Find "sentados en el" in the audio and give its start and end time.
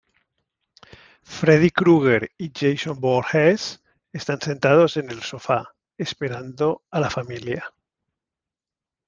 4.41-5.21